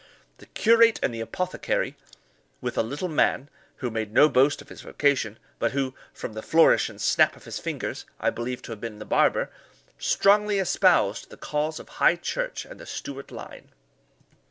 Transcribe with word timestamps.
The 0.39 0.47
curate 0.47 0.99
and 1.03 1.13
the 1.13 1.21
apothecary, 1.21 1.95
with 2.59 2.75
a 2.75 2.81
little 2.81 3.07
man, 3.07 3.51
who 3.85 3.91
made 3.91 4.11
no 4.11 4.29
boast 4.29 4.59
of 4.59 4.69
his 4.69 4.81
vocation, 4.81 5.37
but 5.59 5.73
who, 5.73 5.93
from 6.11 6.33
the 6.33 6.41
flourish 6.41 6.89
and 6.89 6.99
snap 6.99 7.35
of 7.35 7.43
his 7.45 7.59
fingers, 7.59 8.05
I 8.19 8.31
believe 8.31 8.63
to 8.63 8.71
have 8.71 8.81
been 8.81 8.97
the 8.97 9.05
barber, 9.05 9.51
strongly 9.99 10.57
espoused 10.57 11.29
the 11.29 11.37
cause 11.37 11.79
of 11.79 11.87
high 11.87 12.15
church 12.15 12.65
and 12.65 12.79
the 12.79 12.87
Stuart 12.87 13.29
line. 13.29 13.69